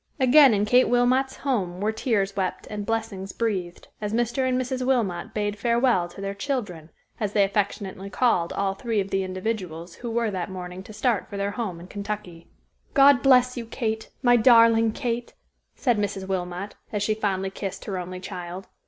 [0.19, 4.49] Again in Kate Wilmot's home were tears wept and blessings breathed, as Mr.
[4.49, 4.83] and Mrs.
[4.83, 6.89] Wilmot bade farewell to their "children,"
[7.19, 11.29] as they affectionately called all three of the individuals who were that morning to start
[11.29, 12.47] for their home in Kentucky.
[12.95, 15.35] "God bless you, Kate, my darling Kate,"
[15.75, 16.27] said Mrs.
[16.27, 18.67] Wilmot as she fondly kissed her only child.